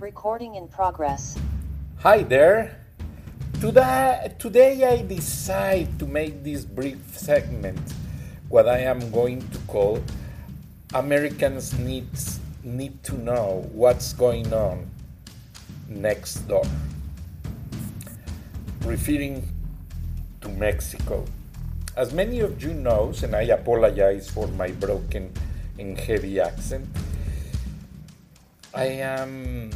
[0.00, 1.36] Recording in progress.
[1.98, 2.80] Hi there.
[3.60, 7.76] Today, today I decide to make this brief segment
[8.48, 10.00] what I am going to call
[10.94, 14.88] Americans needs need to know what's going on
[15.86, 16.64] next door.
[18.88, 19.44] Referring
[20.40, 21.26] to Mexico.
[21.94, 25.30] As many of you know, and I apologize for my broken
[25.78, 26.88] and heavy accent,
[28.72, 29.68] I am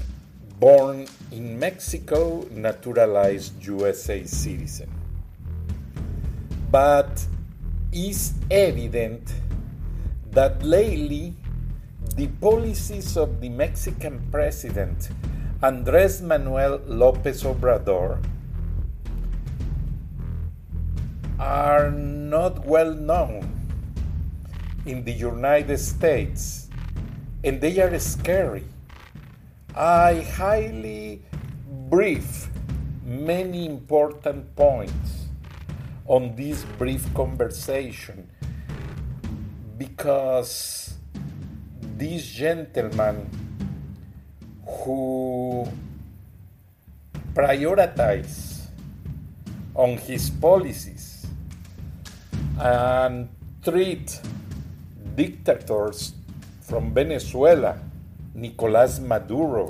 [0.59, 4.89] born in Mexico, naturalized USA citizen.
[6.71, 7.27] But
[7.93, 9.33] it's evident
[10.31, 11.35] that lately
[12.17, 15.11] the policies of the Mexican president
[15.63, 18.19] Andres Manuel Lopez Obrador
[21.39, 23.49] are not well known
[24.87, 26.69] in the United States
[27.43, 28.65] and they are scary
[29.75, 31.27] I highly
[31.91, 32.47] brief
[33.03, 35.27] many important points
[36.07, 38.31] on this brief conversation
[39.77, 40.95] because
[41.99, 43.27] this gentleman
[44.65, 45.67] who
[47.35, 48.71] prioritize
[49.75, 51.27] on his policies
[52.61, 53.29] and
[53.65, 54.21] treat
[55.17, 56.15] dictators
[56.63, 57.77] from Venezuela
[58.35, 59.69] Nicolás Maduro.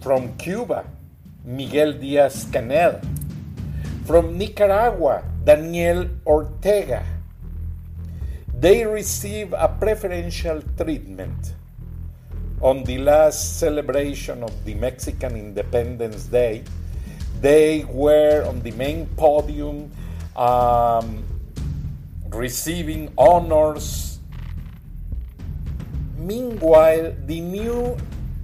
[0.00, 0.84] From Cuba,
[1.44, 3.00] Miguel Díaz Canel.
[4.06, 7.04] From Nicaragua, Daniel Ortega.
[8.58, 11.54] They receive a preferential treatment
[12.60, 16.64] on the last celebration of the Mexican Independence Day.
[17.40, 19.90] They were on the main podium
[20.36, 21.24] um,
[22.30, 24.13] receiving honors
[26.24, 27.98] Meanwhile, the new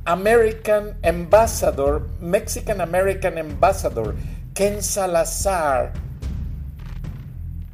[0.07, 4.15] American ambassador, Mexican American ambassador,
[4.55, 5.95] Ken Salazar,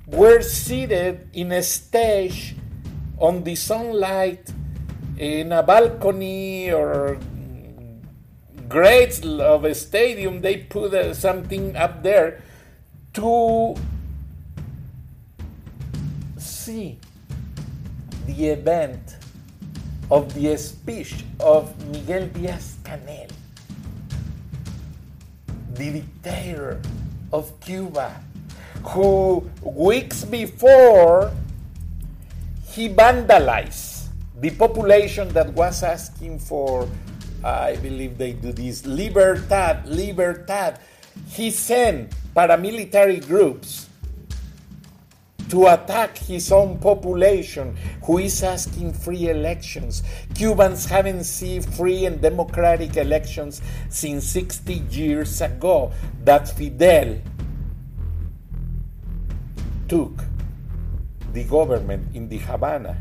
[0.06, 2.54] were seated in a stage
[3.18, 4.46] on the sunlight
[5.18, 7.18] in a balcony or
[8.68, 10.40] grades of a stadium.
[10.40, 12.42] They put uh, something up there
[13.14, 13.74] to
[16.38, 17.00] see
[18.26, 19.15] the event
[20.10, 23.30] of the speech of Miguel Díaz Canel,
[25.74, 26.80] the dictator
[27.32, 28.14] of Cuba,
[28.84, 31.32] who weeks before
[32.70, 34.06] he vandalized
[34.38, 36.88] the population that was asking for,
[37.42, 40.78] I believe they do this, libertad, libertad.
[41.28, 43.85] He sent paramilitary groups
[45.50, 50.02] to attack his own population who is asking free elections.
[50.34, 55.92] Cubans haven't seen free and democratic elections since 60 years ago
[56.24, 57.18] that Fidel
[59.88, 60.24] took
[61.32, 62.96] the government in the Havana.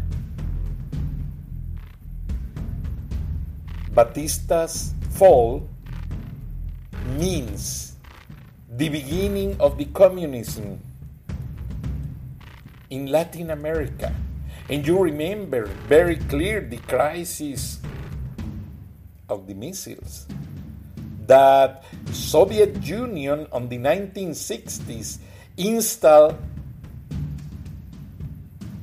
[3.93, 5.67] Batista's fall
[7.17, 7.95] means
[8.69, 10.81] the beginning of the communism
[12.89, 14.13] in Latin America.
[14.69, 17.79] And you remember very clear the crisis
[19.29, 20.25] of the missiles
[21.27, 25.17] that Soviet Union on the 1960s
[25.57, 26.37] installed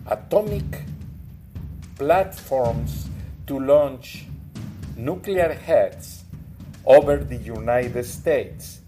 [0.07, 0.83] atomic
[1.97, 3.09] platforms
[3.47, 4.27] to launch
[4.97, 6.25] nuclear heads
[6.85, 8.81] over the United States.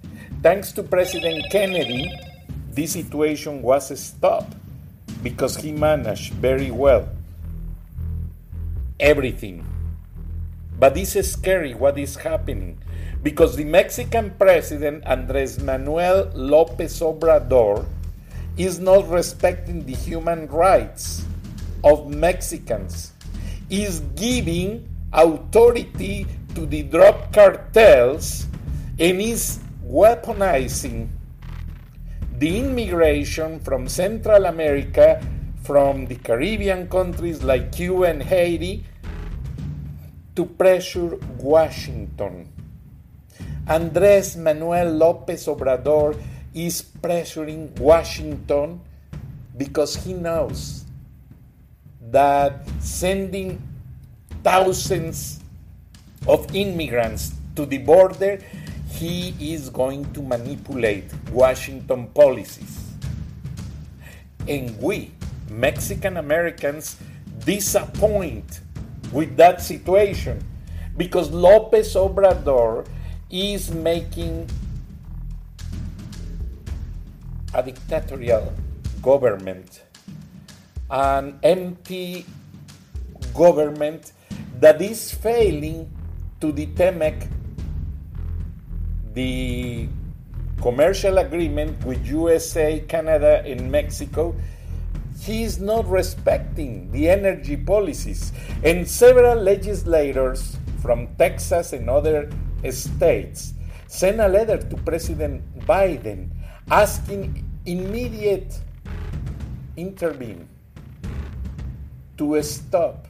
[0.42, 2.10] Thanks to President Kennedy,
[2.70, 4.56] this situation was stopped
[5.24, 7.08] because he managed very well
[9.00, 9.64] everything.
[10.78, 12.78] But this is scary what is happening
[13.22, 17.86] because the Mexican president Andres Manuel Lopez Obrador
[18.56, 21.24] is not respecting the human rights
[21.82, 23.12] of Mexicans,
[23.70, 28.46] is giving authority to the drug cartels
[28.98, 31.08] and is weaponizing
[32.44, 35.16] the immigration from Central America,
[35.64, 38.84] from the Caribbean countries like Cuba and Haiti,
[40.36, 42.52] to pressure Washington.
[43.66, 46.20] Andres Manuel Lopez Obrador
[46.52, 48.78] is pressuring Washington
[49.56, 50.84] because he knows
[52.12, 53.56] that sending
[54.44, 55.40] thousands
[56.28, 58.36] of immigrants to the border
[58.94, 62.92] he is going to manipulate Washington policies.
[64.46, 65.10] And we,
[65.50, 66.96] Mexican Americans,
[67.44, 68.60] disappoint
[69.12, 70.42] with that situation
[70.96, 72.86] because Lopez Obrador
[73.30, 74.48] is making
[77.52, 78.52] a dictatorial
[79.02, 79.82] government,
[80.90, 82.26] an empty
[83.34, 84.12] government
[84.60, 85.90] that is failing
[86.40, 87.28] to the T-MEC,
[89.14, 89.88] the
[90.60, 94.34] commercial agreement with USA, Canada, and Mexico,
[95.20, 98.32] he is not respecting the energy policies.
[98.62, 102.30] And several legislators from Texas and other
[102.70, 103.54] states
[103.86, 106.30] sent a letter to President Biden
[106.70, 108.58] asking immediate
[109.76, 110.48] intervene
[112.16, 113.06] to stop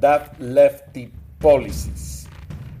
[0.00, 2.27] that lefty policies.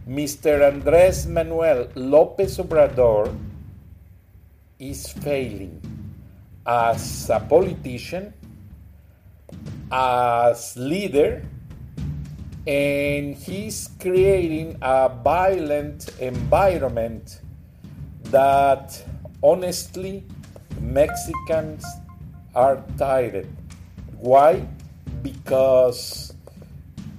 [0.08, 0.64] Mr.
[0.64, 3.28] Andres Manuel Lopez Obrador
[4.78, 5.84] is failing
[6.64, 8.32] as a politician,
[9.92, 11.44] as leader,
[12.66, 17.42] and he's creating a violent environment
[18.32, 19.04] that
[19.42, 20.24] honestly
[20.80, 21.84] Mexicans
[22.54, 23.46] are tired.
[24.16, 24.66] Why?
[25.20, 26.32] Because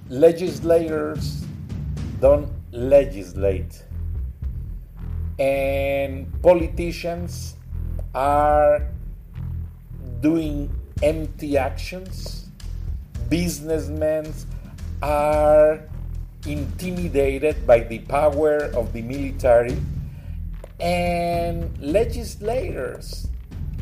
[0.09, 1.45] legislators
[2.19, 3.85] don't legislate.
[5.37, 7.55] And politicians
[8.13, 8.87] are
[10.21, 10.69] doing
[11.01, 12.49] empty actions.
[13.29, 14.33] Businessmen
[15.01, 15.81] are
[16.45, 19.77] intimidated by the power of the military.
[20.79, 23.27] And legislators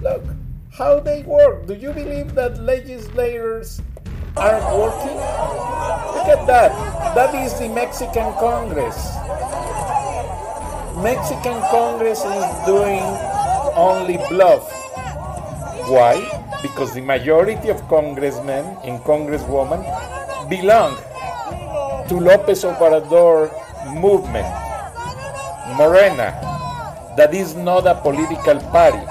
[0.01, 0.24] look
[0.72, 1.66] how they work.
[1.66, 3.81] Do you believe that legislators
[4.38, 5.18] are working.
[6.13, 6.72] Look at that.
[7.16, 8.98] That is the mexican congress.
[11.01, 13.04] Mexican congress is doing
[13.75, 14.66] only bluff.
[15.89, 16.22] Why?
[16.62, 19.81] Because the majority of congressmen and congresswomen
[20.50, 20.98] belong
[22.07, 23.51] to lopez obrador
[23.94, 24.48] movement.
[25.78, 26.48] Morena
[27.18, 29.01] that is not a political party.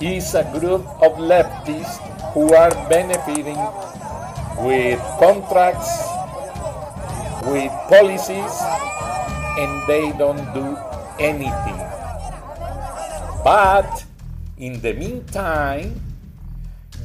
[0.00, 1.98] It's a group of leftists
[2.32, 3.58] who are benefiting
[4.58, 5.90] with contracts,
[7.44, 8.54] with policies,
[9.58, 10.76] and they don't do
[11.18, 11.78] anything.
[13.44, 14.04] But
[14.56, 16.00] in the meantime,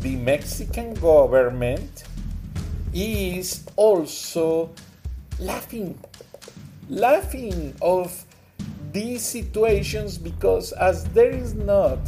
[0.01, 2.03] the Mexican government
[2.93, 4.69] is also
[5.39, 5.99] laughing,
[6.89, 8.25] laughing of
[8.91, 11.99] these situations because as there is not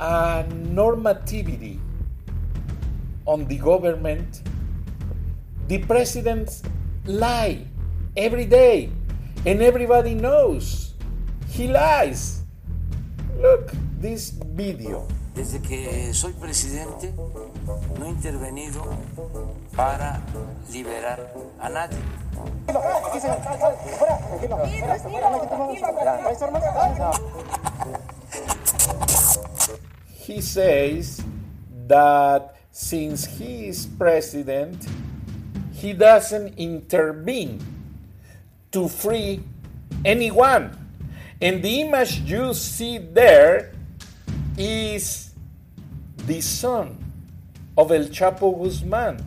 [0.00, 1.78] a normativity
[3.28, 4.40] on the government,
[5.68, 6.62] the presidents
[7.04, 7.60] lie
[8.16, 8.88] every day
[9.44, 10.94] and everybody knows
[11.52, 12.42] he lies.
[13.36, 13.70] Look
[14.00, 15.06] this video.
[15.36, 17.12] Desde que soy presidente
[17.98, 18.82] no he intervenido
[19.76, 20.20] para
[20.72, 21.98] liberar a nadie.
[30.26, 31.22] He says
[31.86, 34.86] that since he is president,
[35.72, 37.60] he doesn't intervene
[38.72, 39.40] to free
[40.04, 40.76] anyone.
[41.40, 43.72] And the image you see there
[44.56, 45.30] is
[46.26, 46.98] the son
[47.76, 49.24] of El Chapo Guzman,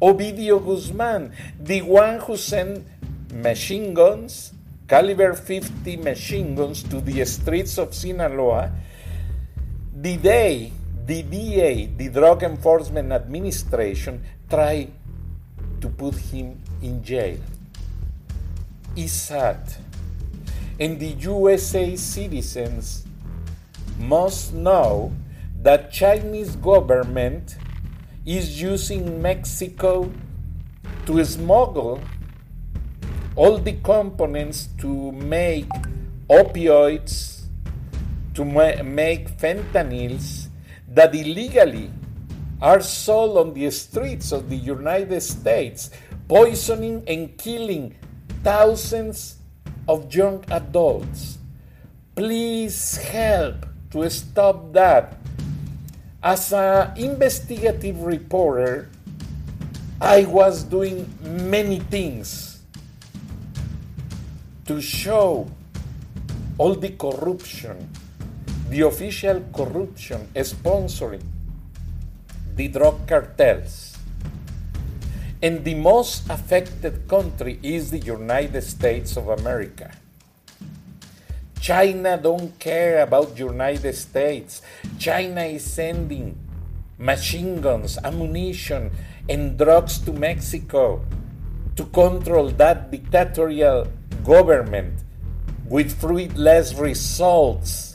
[0.00, 2.84] Ovidio Guzman, the one who sent
[3.32, 4.52] machine guns,
[4.86, 8.72] caliber 50 machine guns to the streets of Sinaloa
[10.00, 10.72] the day
[11.10, 14.92] the DA, the Drug Enforcement Administration, tried
[15.80, 17.40] to put him in jail.
[18.94, 19.58] It's sad.
[20.78, 23.04] And the USA citizens
[23.98, 25.12] must know
[25.60, 27.56] that Chinese government
[28.24, 30.12] is using Mexico
[31.06, 32.00] to smuggle
[33.34, 35.68] all the components to make
[36.28, 37.46] opioids,
[38.34, 40.49] to ma- make fentanyls
[40.90, 41.90] that illegally
[42.60, 45.90] are sold on the streets of the United States,
[46.28, 47.94] poisoning and killing
[48.44, 49.36] thousands
[49.88, 51.38] of young adults.
[52.14, 55.16] Please help to stop that.
[56.22, 58.90] As an investigative reporter,
[60.00, 61.08] I was doing
[61.48, 62.60] many things
[64.66, 65.48] to show
[66.58, 67.88] all the corruption,
[68.70, 71.26] the official corruption sponsoring
[72.54, 73.98] the drug cartels.
[75.42, 79.90] And the most affected country is the United States of America.
[81.58, 84.62] China don't care about the United States.
[85.00, 86.38] China is sending
[86.96, 88.92] machine guns, ammunition,
[89.28, 91.02] and drugs to Mexico
[91.74, 93.88] to control that dictatorial
[94.22, 94.94] government
[95.66, 97.89] with fruitless results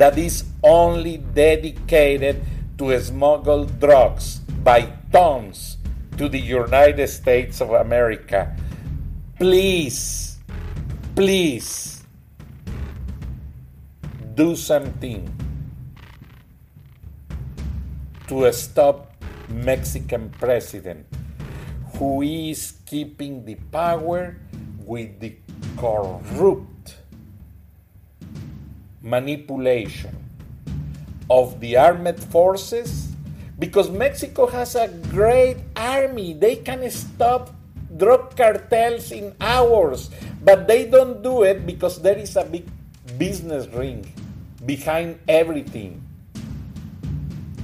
[0.00, 2.40] that is only dedicated
[2.80, 5.76] to smuggle drugs by tons
[6.16, 8.56] to the United States of America.
[9.36, 10.40] Please,
[11.14, 12.00] please
[14.32, 15.28] do something
[18.24, 19.12] to stop
[19.52, 21.04] Mexican president
[22.00, 24.40] who is keeping the power
[24.80, 25.36] with the
[25.76, 26.79] corrupt
[29.02, 30.16] manipulation
[31.30, 33.12] of the armed forces
[33.58, 36.34] because Mexico has a great army.
[36.34, 37.54] They can stop
[37.96, 40.10] drug cartels in hours,
[40.42, 42.66] but they don't do it because there is a big
[43.18, 44.04] business ring
[44.64, 46.02] behind everything.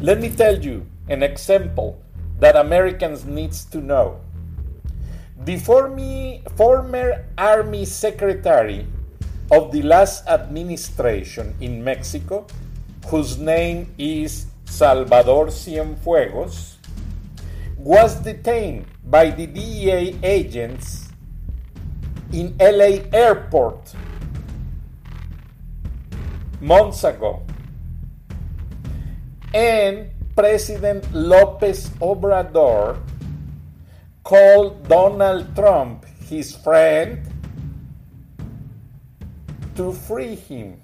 [0.00, 2.00] Let me tell you an example
[2.38, 4.20] that Americans needs to know.
[5.44, 8.86] The former, former army secretary
[9.50, 12.46] of the last administration in Mexico,
[13.06, 16.76] whose name is Salvador Cienfuegos,
[17.78, 21.08] was detained by the DEA agents
[22.32, 23.94] in LA airport
[26.60, 27.42] months ago.
[29.54, 32.98] And President Lopez Obrador
[34.24, 37.22] called Donald Trump his friend
[39.76, 40.80] to free him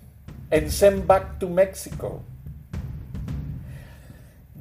[0.51, 2.23] and send back to Mexico.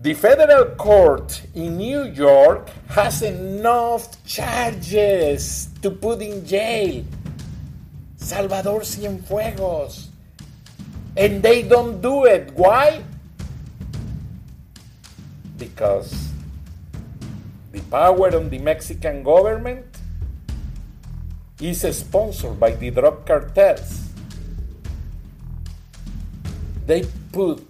[0.01, 7.05] The federal court in New York has enough charges to put in jail
[8.17, 10.07] Salvador Cienfuegos.
[11.17, 12.53] And they don't do it.
[12.55, 13.03] Why?
[15.57, 16.31] Because
[17.71, 19.85] the power on the Mexican government
[21.59, 24.10] is sponsored by the drug cartels.
[26.85, 27.65] They put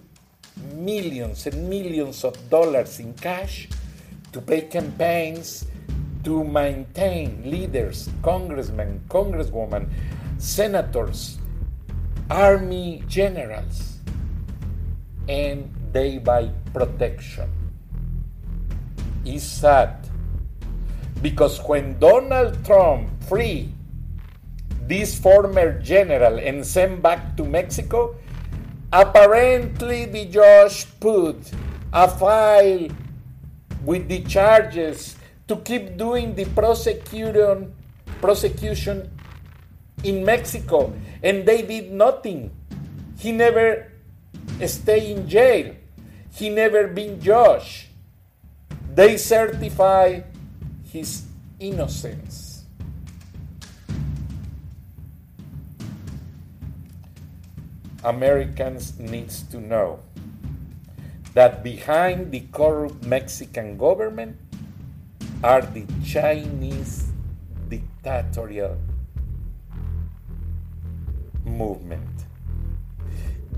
[0.74, 3.68] millions and millions of dollars in cash
[4.32, 5.66] to pay campaigns
[6.24, 9.90] to maintain leaders, congressmen, congresswomen,
[10.38, 11.38] senators,
[12.30, 13.98] army generals,
[15.28, 17.50] and they buy protection.
[19.24, 20.08] Is sad
[21.22, 23.70] because when Donald Trump freed
[24.88, 28.16] this former general and sent back to Mexico,
[28.92, 31.38] apparently the judge put
[31.92, 32.88] a file
[33.84, 35.16] with the charges
[35.48, 37.74] to keep doing the prosecution
[38.20, 39.10] prosecution
[40.04, 42.50] in Mexico and they did nothing.
[43.18, 43.90] He never
[44.66, 45.74] stay in jail.
[46.34, 47.92] He never been judged
[48.94, 50.20] they certify
[50.92, 51.24] his
[51.58, 52.51] innocence.
[58.04, 60.00] Americans needs to know
[61.34, 64.36] that behind the corrupt Mexican government
[65.42, 67.10] are the Chinese
[67.68, 68.76] dictatorial
[71.44, 72.26] movement.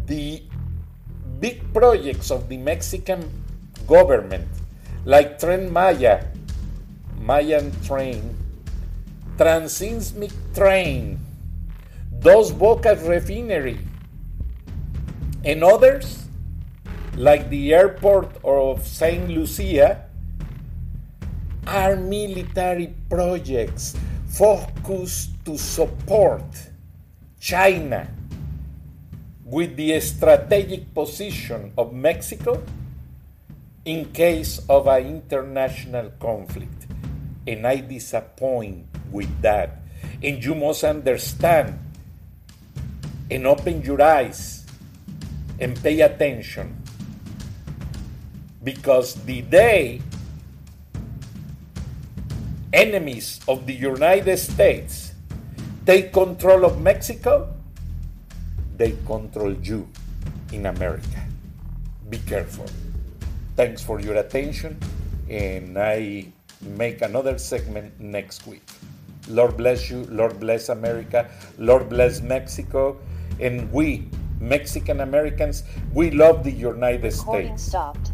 [0.06, 0.42] The
[1.40, 3.24] big projects of the Mexican
[3.86, 4.48] government
[5.04, 6.24] like Tren Maya,
[7.20, 8.36] Mayan train,
[9.36, 11.18] Transismic train,
[12.20, 13.78] Dos Bocas refinery,
[15.44, 16.24] and others
[17.16, 19.28] like the airport of St.
[19.28, 20.04] Lucia
[21.66, 23.96] are military projects
[24.26, 26.44] focused to support
[27.38, 28.08] China
[29.44, 32.62] with the strategic position of Mexico
[33.84, 36.88] in case of an international conflict.
[37.46, 39.82] And I disappoint with that.
[40.22, 41.78] And you must understand
[43.30, 44.63] and open your eyes
[45.60, 46.76] and pay attention.
[48.62, 50.00] Because the day
[52.72, 55.14] enemies of the United States
[55.86, 57.54] take control of Mexico,
[58.76, 59.88] they control you
[60.52, 61.22] in America.
[62.10, 62.66] Be careful.
[63.56, 64.78] Thanks for your attention,
[65.30, 66.26] and I
[66.60, 68.66] make another segment next week.
[69.28, 72.98] Lord bless you, Lord bless America, Lord bless Mexico,
[73.40, 74.08] and we,
[74.40, 77.62] Mexican Americans, we love the United Recording States.
[77.62, 78.13] Stopped.